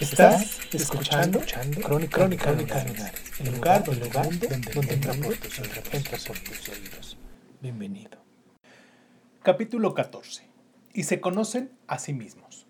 [0.00, 1.40] Estás escuchando,
[1.82, 7.16] Crónica, Crónica, el lugar, el lugar donde, donde entra por tus oídos.
[7.62, 8.18] Bienvenido.
[9.42, 10.48] Capítulo 14.
[10.94, 12.66] Y se conocen a sí mismos.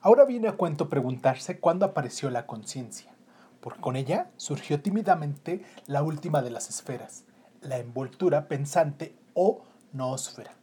[0.00, 3.12] Ahora viene a cuento preguntarse cuándo apareció la conciencia,
[3.60, 7.24] porque con ella surgió tímidamente la última de las esferas,
[7.60, 10.54] la envoltura pensante o noósfera,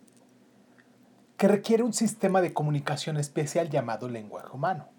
[1.38, 4.90] que requiere un sistema de comunicación especial llamado lenguaje humano.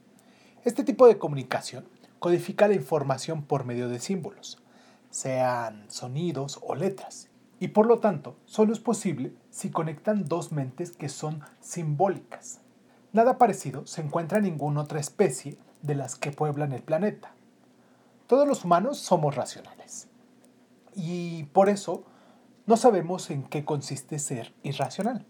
[0.64, 1.86] Este tipo de comunicación
[2.18, 4.62] codifica la información por medio de símbolos,
[5.10, 7.28] sean sonidos o letras,
[7.60, 12.60] y por lo tanto solo es posible si conectan dos mentes que son simbólicas.
[13.12, 17.34] Nada parecido se encuentra en ninguna otra especie de las que pueblan el planeta.
[18.26, 20.08] Todos los humanos somos racionales.
[20.94, 22.04] Y por eso
[22.64, 25.26] no sabemos en qué consiste ser irracional,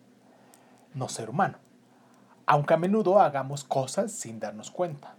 [0.95, 1.59] no ser humano,
[2.47, 5.17] aunque a menudo hagamos cosas sin darnos cuenta.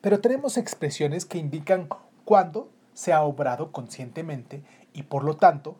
[0.00, 1.88] Pero tenemos expresiones que indican
[2.24, 5.76] cuándo se ha obrado conscientemente y por lo tanto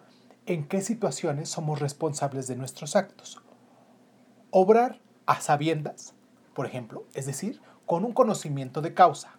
[0.47, 3.41] en qué situaciones somos responsables de nuestros actos.
[4.51, 6.15] Obrar a sabiendas,
[6.55, 9.39] por ejemplo, es decir, con un conocimiento de causa,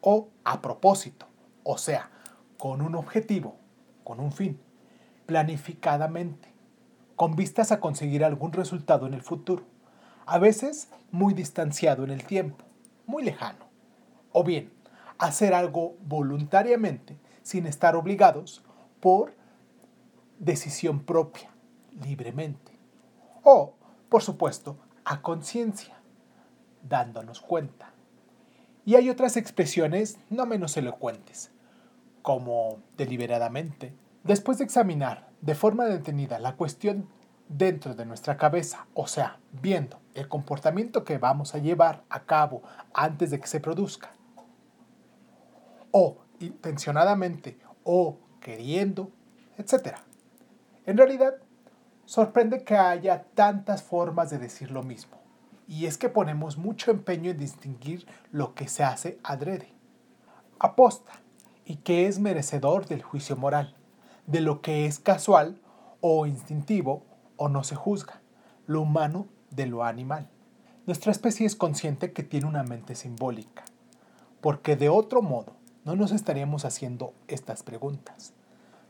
[0.00, 1.26] o a propósito,
[1.62, 2.10] o sea,
[2.58, 3.56] con un objetivo,
[4.02, 4.58] con un fin,
[5.26, 6.48] planificadamente,
[7.16, 9.64] con vistas a conseguir algún resultado en el futuro,
[10.26, 12.64] a veces muy distanciado en el tiempo,
[13.06, 13.69] muy lejano
[14.32, 14.72] o bien
[15.18, 18.62] hacer algo voluntariamente sin estar obligados
[19.00, 19.34] por
[20.38, 21.50] decisión propia,
[22.02, 22.72] libremente.
[23.42, 23.74] O,
[24.08, 26.00] por supuesto, a conciencia,
[26.88, 27.92] dándonos cuenta.
[28.84, 31.50] Y hay otras expresiones no menos elocuentes,
[32.22, 37.08] como deliberadamente, después de examinar de forma detenida la cuestión
[37.48, 42.62] dentro de nuestra cabeza, o sea, viendo el comportamiento que vamos a llevar a cabo
[42.94, 44.12] antes de que se produzca,
[45.92, 49.10] o intencionadamente o queriendo,
[49.58, 49.96] etc.
[50.86, 51.34] En realidad,
[52.04, 55.18] sorprende que haya tantas formas de decir lo mismo.
[55.68, 59.72] Y es que ponemos mucho empeño en distinguir lo que se hace adrede,
[60.58, 61.12] aposta,
[61.64, 63.76] y que es merecedor del juicio moral,
[64.26, 65.60] de lo que es casual
[66.00, 67.04] o instintivo
[67.36, 68.20] o no se juzga,
[68.66, 70.28] lo humano de lo animal.
[70.86, 73.64] Nuestra especie es consciente que tiene una mente simbólica,
[74.40, 78.34] porque de otro modo no nos estaríamos haciendo estas preguntas.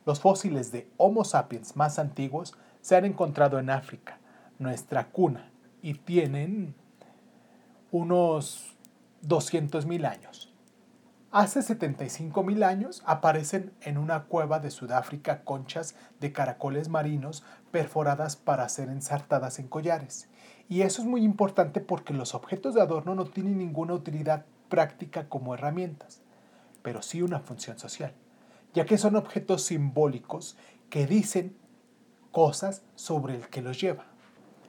[0.07, 4.19] Los fósiles de Homo sapiens más antiguos se han encontrado en África,
[4.59, 5.51] nuestra cuna,
[5.83, 6.75] y tienen
[7.93, 8.77] unos
[9.27, 10.53] 200.000 años.
[11.31, 18.69] Hace 75.000 años aparecen en una cueva de Sudáfrica conchas de caracoles marinos perforadas para
[18.69, 20.29] ser ensartadas en collares.
[20.69, 25.29] Y eso es muy importante porque los objetos de adorno no tienen ninguna utilidad práctica
[25.29, 26.23] como herramientas
[26.83, 28.13] pero sí una función social,
[28.75, 30.57] ya que son objetos simbólicos
[30.89, 31.57] que dicen
[32.33, 34.07] cosas sobre el que los lleva.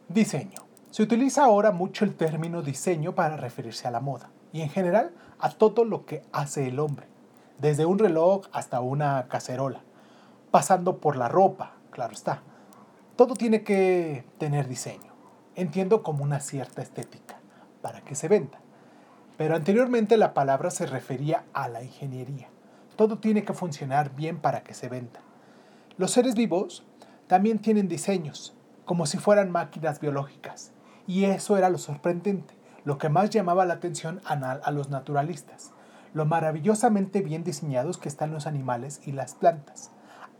[0.08, 0.60] Diseño.
[0.90, 5.14] Se utiliza ahora mucho el término diseño para referirse a la moda y en general
[5.40, 7.08] a todo lo que hace el hombre,
[7.60, 9.82] desde un reloj hasta una cacerola,
[10.52, 12.42] pasando por la ropa, claro está.
[13.16, 15.12] Todo tiene que tener diseño.
[15.56, 17.40] Entiendo como una cierta estética,
[17.82, 18.60] para que se venda.
[19.41, 22.47] Pero anteriormente la palabra se refería a la ingeniería.
[22.96, 25.19] Todo tiene que funcionar bien para que se venda.
[25.97, 26.84] Los seres vivos
[27.25, 28.53] también tienen diseños,
[28.85, 30.73] como si fueran máquinas biológicas.
[31.08, 32.53] Y eso era lo sorprendente,
[32.85, 35.72] lo que más llamaba la atención a, los naturalistas,
[36.14, 39.90] lo maravillosamente bien diseñados que están los animales y las plantas,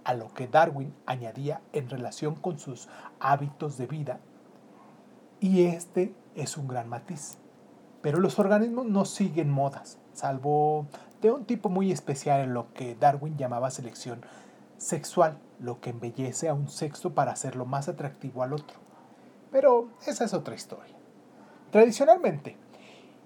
[0.04, 2.88] a lo que Darwin añadía en relación con sus
[3.20, 4.20] hábitos de vida.
[5.40, 7.41] Y este es un gran matiz.
[8.02, 10.88] Pero los organismos no siguen modas, salvo
[11.22, 14.22] de un tipo muy especial en lo que Darwin llamaba selección
[14.78, 18.80] sexual, lo que embellece a un sexo para hacerlo más atractivo al otro.
[19.52, 20.96] Pero esa es otra historia.
[21.70, 22.58] Tradicionalmente,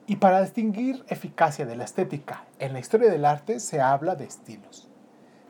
[0.07, 4.25] y para distinguir eficacia de la estética en la historia del arte se habla de
[4.25, 4.89] estilos.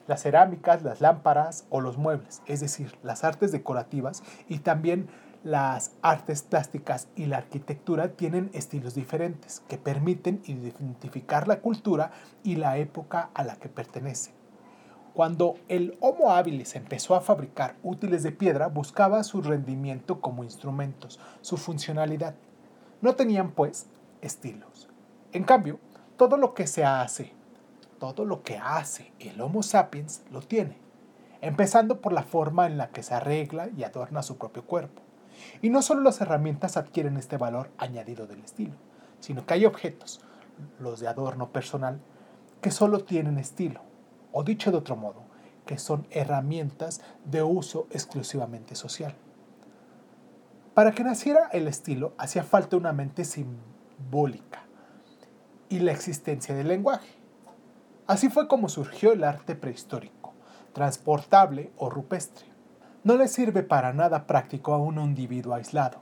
[0.07, 5.07] las cerámicas, las lámparas o los muebles, es decir, las artes decorativas y también
[5.45, 12.09] las artes plásticas y la arquitectura tienen estilos diferentes que permiten identificar la cultura
[12.41, 14.31] y la época a la que pertenece.
[15.13, 21.19] Cuando el Homo habilis empezó a fabricar útiles de piedra, buscaba su rendimiento como instrumentos,
[21.41, 22.33] su funcionalidad.
[23.01, 23.85] No tenían, pues,
[24.21, 24.89] estilos.
[25.31, 25.79] En cambio,
[26.17, 27.33] todo lo que se hace,
[27.99, 30.79] todo lo que hace el Homo sapiens lo tiene,
[31.41, 35.04] empezando por la forma en la que se arregla y adorna su propio cuerpo.
[35.61, 38.73] Y no solo las herramientas adquieren este valor añadido del estilo,
[39.19, 40.21] sino que hay objetos,
[40.79, 41.99] los de adorno personal,
[42.61, 43.81] que solo tienen estilo,
[44.31, 45.23] o dicho de otro modo,
[45.65, 49.15] que son herramientas de uso exclusivamente social.
[50.73, 54.63] Para que naciera el estilo hacía falta una mente simbólica
[55.69, 57.09] y la existencia del lenguaje.
[58.07, 60.33] Así fue como surgió el arte prehistórico,
[60.73, 62.45] transportable o rupestre.
[63.05, 65.99] No le sirve para nada práctico a un individuo aislado,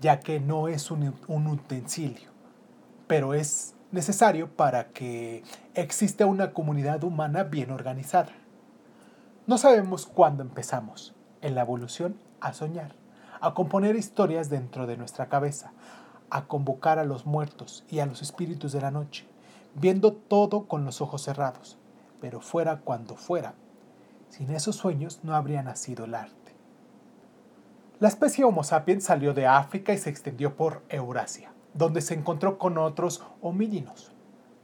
[0.00, 2.30] ya que no es un, un utensilio,
[3.06, 5.42] pero es necesario para que
[5.74, 8.32] exista una comunidad humana bien organizada.
[9.46, 12.94] No sabemos cuándo empezamos, en la evolución, a soñar,
[13.42, 15.74] a componer historias dentro de nuestra cabeza,
[16.30, 19.28] a convocar a los muertos y a los espíritus de la noche,
[19.74, 21.76] viendo todo con los ojos cerrados,
[22.18, 23.52] pero fuera cuando fuera.
[24.32, 26.56] Sin esos sueños no habría nacido el arte.
[28.00, 32.58] La especie Homo sapiens salió de África y se extendió por Eurasia donde se encontró
[32.58, 34.12] con otros homínidos.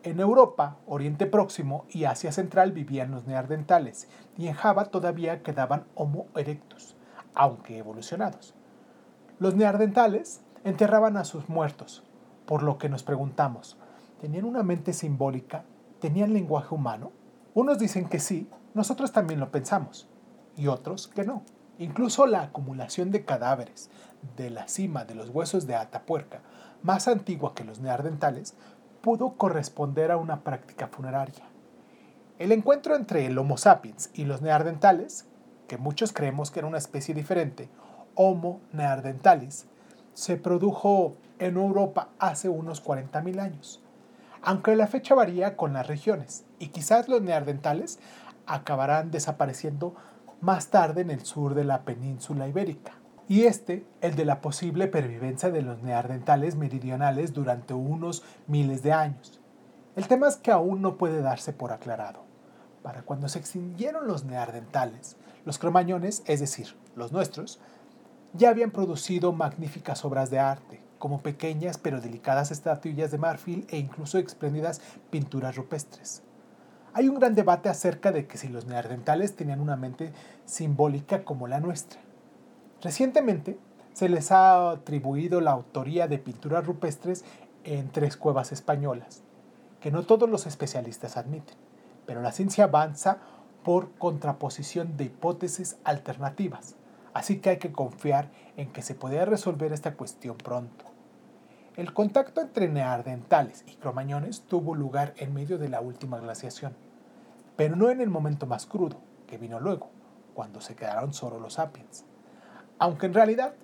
[0.03, 5.85] En Europa, Oriente Próximo y Asia Central vivían los neandertales y en Java todavía quedaban
[5.95, 6.97] Homo erectus,
[7.35, 8.55] aunque evolucionados.
[9.39, 12.05] Los neandertales enterraban a sus muertos,
[12.47, 13.77] por lo que nos preguntamos,
[14.21, 15.65] ¿tenían una mente simbólica?
[16.01, 17.13] ¿Tenían lenguaje humano?
[17.59, 20.07] Unos dicen que sí, nosotros también lo pensamos,
[20.57, 21.43] y otros que no.
[21.81, 23.91] Incluso la acumulación de cadáveres
[24.37, 26.41] de la cima de los huesos de Atapuerca
[26.83, 28.55] más antigua que los neandertales,
[29.01, 31.47] pudo corresponder a una práctica funeraria.
[32.39, 35.27] El encuentro entre el Homo sapiens y los neandertales,
[35.67, 37.69] que muchos creemos que era una especie diferente,
[38.15, 39.67] Homo neanderthalis,
[40.15, 43.83] se produjo en Europa hace unos 40.000 años,
[44.43, 47.99] aunque la fecha varía con las regiones, y quizás los neandertales
[48.47, 49.95] acabarán desapareciendo
[50.41, 52.93] más tarde en el sur de la península ibérica
[53.29, 58.93] y este el de la posible pervivencia de los neandertales meridionales durante unos miles de
[58.93, 59.41] años.
[59.97, 62.25] El tema es que aún no puede darse por aclarado.
[62.83, 67.61] Para cuando se extinguieron los neandertales, los cromañones, es decir, los nuestros,
[68.33, 73.79] ya habían producido magníficas obras de arte, como pequeñas pero delicadas estatuillas de marfil e
[73.79, 74.81] incluso espléndidas
[75.11, 76.23] pinturas rupestres.
[76.95, 80.13] Hay un gran debate acerca de que si los neandertales tenían una mente
[80.47, 82.01] simbólica como la nuestra.
[82.83, 83.59] Recientemente
[83.93, 87.25] se les ha atribuido la autoría de pinturas rupestres
[87.65, 89.23] en tres cuevas españolas,
[89.81, 91.57] que no todos los especialistas admiten,
[92.07, 93.19] pero la ciencia avanza
[93.65, 96.77] por contraposición de hipótesis alternativas,
[97.13, 100.88] así que hay que confiar en que se pueda resolver esta cuestión pronto.
[101.79, 106.75] El contacto entre neandertales y cromañones tuvo lugar en medio de la última glaciación,
[107.57, 109.89] pero no en el momento más crudo, que vino luego,
[110.35, 112.05] cuando se quedaron solo los sapiens
[112.79, 113.55] aunque en realidad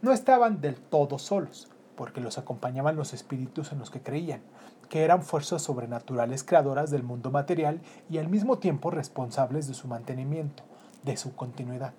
[0.00, 4.40] no estaban del todo solos, porque los acompañaban los espíritus en los que creían,
[4.88, 9.86] que eran fuerzas sobrenaturales creadoras del mundo material y al mismo tiempo responsables de su
[9.86, 10.64] mantenimiento,
[11.02, 11.92] de su continuidad.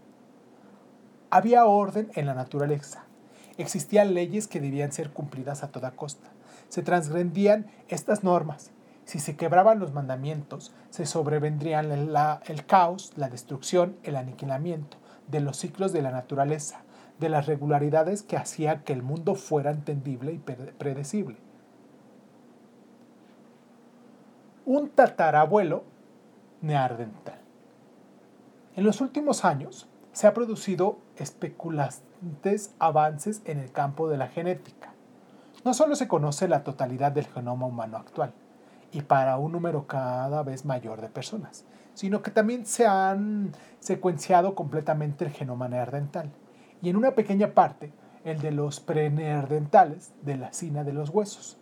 [1.29, 3.05] Había orden en la naturaleza,
[3.57, 6.29] existían leyes que debían ser cumplidas a toda costa,
[6.69, 8.71] se transgredían estas normas,
[9.05, 15.57] si se quebraban los mandamientos, se sobrevendrían el caos, la destrucción, el aniquilamiento, de los
[15.57, 16.81] ciclos de la naturaleza,
[17.19, 21.37] de las regularidades que hacía que el mundo fuera entendible y predecible.
[24.65, 25.83] Un tatarabuelo
[26.61, 27.39] neandertal.
[28.75, 30.97] En los últimos años se ha producido
[32.79, 34.93] avances en el campo de la genética.
[35.63, 38.33] No solo se conoce la totalidad del genoma humano actual,
[38.91, 44.55] y para un número cada vez mayor de personas, sino que también se han secuenciado
[44.55, 46.31] completamente el genoma neandertal
[46.81, 47.91] y en una pequeña parte
[48.23, 51.57] el de los preneandertales de la cina de los huesos.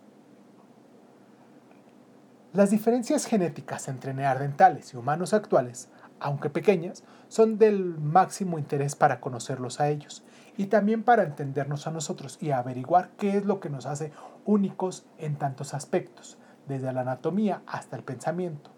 [2.52, 5.88] Las diferencias genéticas entre neandertales y humanos actuales,
[6.22, 10.22] aunque pequeñas, son del máximo interés para conocerlos a ellos
[10.56, 14.12] y también para entendernos a nosotros y averiguar qué es lo que nos hace
[14.44, 16.38] únicos en tantos aspectos,
[16.68, 18.70] desde la anatomía hasta el pensamiento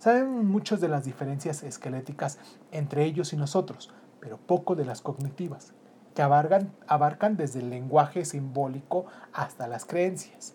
[0.00, 2.38] Saben muchos de las diferencias esqueléticas
[2.72, 5.74] entre ellos y nosotros, pero poco de las cognitivas,
[6.14, 9.04] que abarcan, abarcan desde el lenguaje simbólico
[9.34, 10.54] hasta las creencias.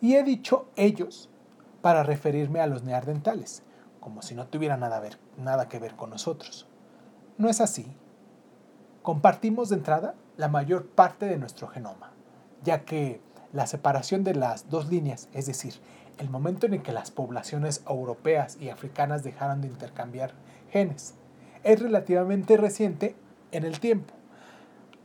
[0.00, 1.30] Y he dicho ellos
[1.82, 3.62] para referirme a los neandertales,
[4.02, 6.66] como si no tuvieran nada, ver, nada que ver con nosotros.
[7.38, 7.86] No es así.
[9.02, 12.10] Compartimos de entrada la mayor parte de nuestro genoma,
[12.62, 13.20] ya que
[13.52, 15.74] la separación de las dos líneas, es decir,
[16.18, 20.32] el momento en el que las poblaciones europeas y africanas dejaron de intercambiar
[20.70, 21.14] genes,
[21.62, 23.14] es relativamente reciente
[23.52, 24.14] en el tiempo,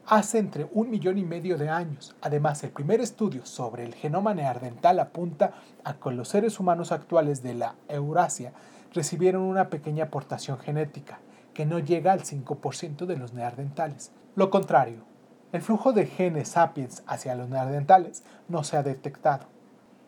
[0.08, 2.16] hace entre un millón y medio de años.
[2.22, 5.52] Además, el primer estudio sobre el genoma neandertal apunta
[5.84, 8.54] a que los seres humanos actuales de la Eurasia
[8.94, 11.20] recibieron una pequeña aportación genética,
[11.54, 14.12] que no llega al 5% de los neandertales.
[14.36, 15.04] Lo contrario,
[15.52, 19.48] el flujo de genes sapiens hacia los neandertales no se ha detectado.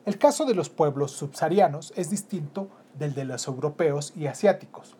[0.05, 4.95] El caso de los pueblos subsaharianos es distinto del de los europeos y asiáticos,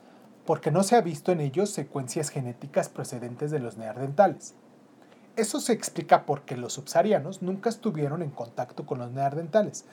[0.45, 4.55] porque no se ha visto en ellos secuencias genéticas procedentes de los neandertales.
[5.35, 9.85] Eso se explica porque los subsaharianos nunca estuvieron en contacto con los neandertales.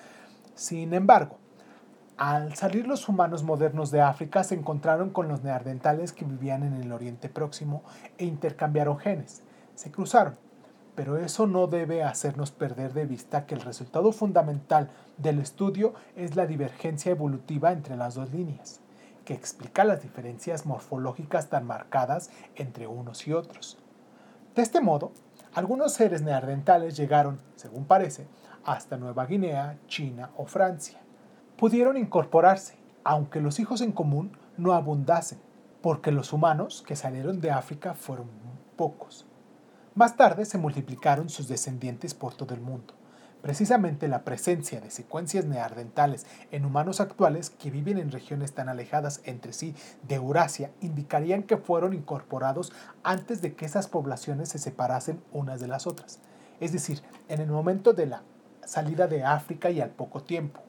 [0.54, 1.38] Sin embargo,
[2.18, 6.72] al salir los humanos modernos de África se encontraron con los neandertales que vivían en
[6.72, 7.82] el Oriente Próximo
[8.16, 9.42] e intercambiaron genes.
[9.74, 10.38] Se cruzaron.
[10.94, 16.36] Pero eso no debe hacernos perder de vista que el resultado fundamental del estudio es
[16.36, 18.80] la divergencia evolutiva entre las dos líneas,
[19.26, 23.76] que explica las diferencias morfológicas tan marcadas entre unos y otros.
[24.54, 25.12] De este modo,
[25.52, 28.26] algunos seres neandertales llegaron, según parece,
[28.64, 30.98] hasta Nueva Guinea, China o Francia.
[31.58, 35.38] Pudieron incorporarse, aunque los hijos en común no abundasen,
[35.80, 38.28] porque los humanos que salieron de África fueron
[38.76, 39.24] pocos.
[39.94, 42.92] Más tarde se multiplicaron sus descendientes por todo el mundo.
[43.40, 49.22] Precisamente la presencia de secuencias neandertales en humanos actuales que viven en regiones tan alejadas
[49.24, 49.74] entre sí
[50.06, 52.70] de Eurasia indicarían que fueron incorporados
[53.02, 56.18] antes de que esas poblaciones se separasen unas de las otras,
[56.60, 58.22] es decir, en el momento de la
[58.66, 60.65] salida de África y al poco tiempo.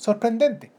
[0.00, 0.72] Sorprendente,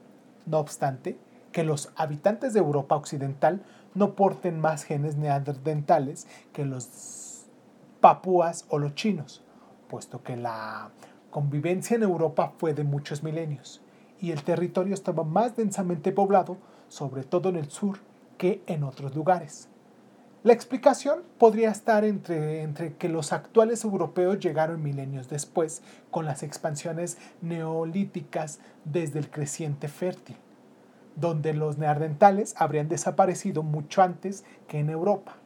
[0.46, 1.16] no obstante,
[1.52, 3.62] que los habitantes de Europa Occidental
[3.94, 7.44] no porten más genes neandertales que los
[8.00, 9.44] papúas o los chinos,
[9.88, 10.90] puesto que la
[11.30, 13.80] convivencia en Europa fue de muchos milenios
[14.20, 16.56] y el territorio estaba más densamente poblado,
[16.88, 17.98] sobre todo en el sur,
[18.38, 19.68] que en otros lugares.
[20.44, 26.42] La explicación podría estar entre, entre, que los actuales europeos llegaron milenios después con las
[26.42, 30.34] expansiones neolíticas desde el creciente fértil,
[31.14, 35.36] donde los neandertales habrían desaparecido mucho antes que en Europa.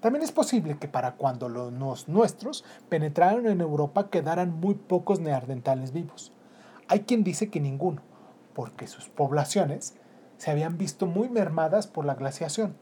[0.00, 5.92] También es posible que para cuando los nuestros penetraron en Europa quedaran muy pocos neandertales
[5.92, 6.32] vivos.
[6.88, 8.02] Hay quien dice que ninguno,
[8.52, 9.94] porque sus poblaciones
[10.38, 12.74] se habían visto muy mermadas por la glaciación.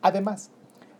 [0.00, 0.52] Además,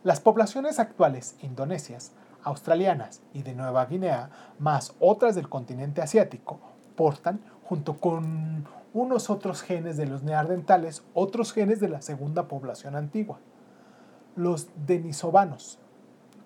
[0.03, 2.11] las poblaciones actuales indonesias,
[2.43, 6.59] australianas y de Nueva Guinea, más otras del continente asiático,
[6.95, 12.95] portan, junto con unos otros genes de los neandertales, otros genes de la segunda población
[12.95, 13.39] antigua
[14.37, 15.79] los denisovanos,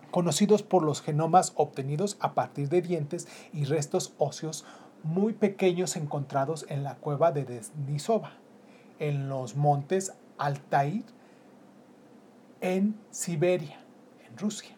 [0.09, 4.65] conocidos por los genomas obtenidos a partir de dientes y restos óseos
[5.03, 7.43] muy pequeños encontrados en la cueva de
[7.75, 8.31] Denisova,
[8.99, 11.03] en los montes Altair,
[12.61, 13.79] en Siberia,
[14.27, 14.75] en Rusia.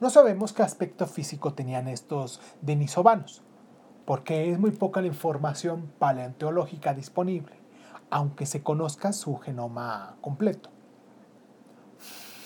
[0.00, 3.42] No sabemos qué aspecto físico tenían estos denisovanos,
[4.04, 7.54] porque es muy poca la información paleontológica disponible,
[8.10, 10.70] aunque se conozca su genoma completo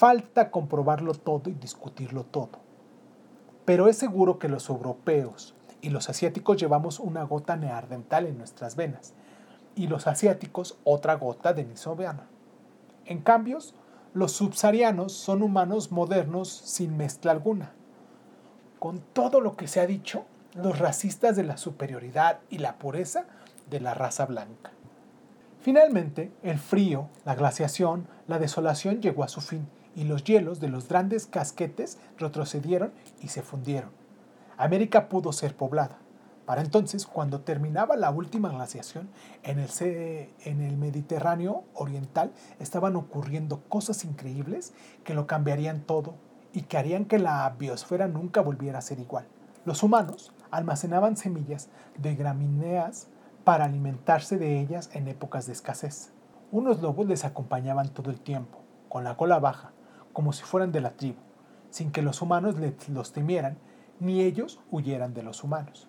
[0.03, 2.59] falta comprobarlo todo y discutirlo todo.
[3.65, 8.75] Pero es seguro que los europeos y los asiáticos llevamos una gota neandertal en nuestras
[8.75, 9.15] venas
[9.77, 12.27] y los asiáticos otra gota de nisoviana.
[13.05, 13.59] En cambio,
[14.15, 17.73] los subsaharianos son humanos modernos sin mezcla alguna.
[18.79, 23.25] Con todo lo que se ha dicho, los racistas de la superioridad y la pureza
[23.71, 24.73] de la raza blanca.
[25.63, 30.69] Finalmente, el frío, la glaciación, la desolación llegó a su fin y los hielos de
[30.69, 32.93] los grandes casquetes retrocedieron
[33.23, 33.91] y se fundieron.
[34.59, 35.99] América pudo ser poblada.
[36.47, 39.09] Para entonces, cuando terminaba la última glaciación,
[39.45, 39.71] en el,
[40.45, 44.73] en el Mediterráneo oriental estaban ocurriendo cosas increíbles
[45.05, 46.15] que lo cambiarían todo
[46.53, 49.27] y que harían que la biosfera nunca volviera a ser igual.
[49.65, 53.07] Los humanos almacenaban semillas de gramíneas
[53.45, 56.13] para alimentarse de ellas en épocas de escasez.
[56.51, 58.59] Unos lobos les acompañaban todo el tiempo,
[58.89, 59.73] con la cola baja,
[60.13, 61.21] como si fueran de la tribu,
[61.71, 62.57] sin que los humanos
[62.89, 63.57] los temieran,
[64.01, 65.89] ni ellos huyeran de los humanos.